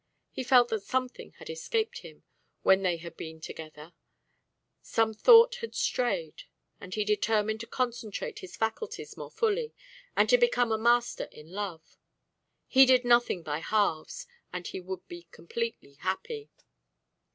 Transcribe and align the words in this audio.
He 0.31 0.43
felt 0.43 0.69
that 0.69 0.81
something 0.81 1.33
had 1.33 1.47
escaped 1.47 1.99
him 1.99 2.23
when 2.63 2.81
they 2.81 2.97
had 2.97 3.15
been 3.15 3.39
together, 3.39 3.93
some 4.81 5.13
thought 5.13 5.57
had 5.57 5.75
strayed; 5.75 6.45
and 6.79 6.91
he 6.95 7.05
determined 7.05 7.59
to 7.59 7.67
concentrate 7.67 8.39
his 8.39 8.55
faculties 8.55 9.15
more 9.15 9.29
fully 9.29 9.75
and 10.17 10.27
to 10.29 10.39
become 10.39 10.71
a 10.71 10.77
master 10.79 11.25
in 11.31 11.51
love. 11.51 11.97
He 12.65 12.87
did 12.87 13.05
nothing 13.05 13.43
by 13.43 13.59
halves, 13.59 14.25
and 14.51 14.65
he 14.65 14.79
would 14.79 15.07
be 15.07 15.27
completely 15.29 15.93
happy. 15.93 16.49